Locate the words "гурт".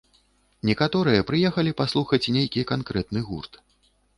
3.29-3.53